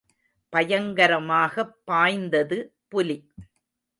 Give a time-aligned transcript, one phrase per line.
[0.53, 2.57] பயங்கரமாகப் பாய்ந்தது
[2.87, 3.17] புலி.